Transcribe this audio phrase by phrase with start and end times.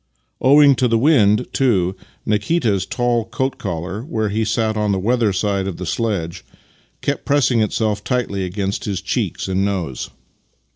[0.41, 1.95] Owing to the wind, too,
[2.25, 6.43] Nikita's tall coat collar, where he sat on the weather side of the sledge,
[7.03, 10.09] kept pressing itself tightly against his cheeks and nose.